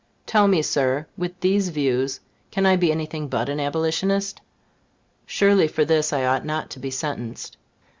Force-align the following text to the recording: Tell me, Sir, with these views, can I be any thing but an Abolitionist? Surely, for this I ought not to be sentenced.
Tell 0.25 0.47
me, 0.47 0.63
Sir, 0.63 1.05
with 1.15 1.39
these 1.41 1.69
views, 1.69 2.21
can 2.49 2.65
I 2.65 2.75
be 2.75 2.91
any 2.91 3.05
thing 3.05 3.27
but 3.27 3.49
an 3.49 3.59
Abolitionist? 3.59 4.41
Surely, 5.27 5.67
for 5.67 5.85
this 5.85 6.11
I 6.11 6.25
ought 6.25 6.43
not 6.43 6.71
to 6.71 6.79
be 6.79 6.89
sentenced. 6.89 7.55